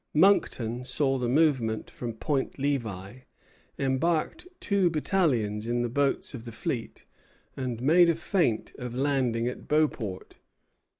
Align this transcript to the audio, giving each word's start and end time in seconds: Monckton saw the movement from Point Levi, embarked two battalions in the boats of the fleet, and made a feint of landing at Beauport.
Monckton 0.15 0.83
saw 0.83 1.19
the 1.19 1.29
movement 1.29 1.87
from 1.87 2.13
Point 2.13 2.57
Levi, 2.57 3.19
embarked 3.77 4.47
two 4.59 4.89
battalions 4.89 5.67
in 5.67 5.83
the 5.83 5.89
boats 5.89 6.33
of 6.33 6.45
the 6.45 6.51
fleet, 6.51 7.05
and 7.55 7.79
made 7.83 8.09
a 8.09 8.15
feint 8.15 8.73
of 8.79 8.95
landing 8.95 9.47
at 9.47 9.67
Beauport. 9.67 10.37